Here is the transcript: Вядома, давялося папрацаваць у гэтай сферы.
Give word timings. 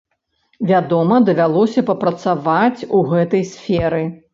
Вядома, 0.71 1.19
давялося 1.29 1.85
папрацаваць 1.93 2.87
у 2.97 3.07
гэтай 3.15 3.51
сферы. 3.57 4.07